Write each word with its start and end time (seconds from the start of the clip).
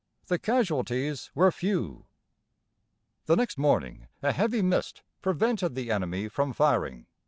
The 0.25 0.39
casualties 0.39 1.29
were 1.35 1.51
few. 1.51 2.07
The 3.27 3.35
next 3.35 3.59
morning 3.59 4.07
a 4.23 4.31
heavy 4.31 4.63
mist 4.63 5.03
prevented 5.21 5.75
the 5.75 5.91
enemy 5.91 6.27
from 6.27 6.53
firing. 6.53 7.05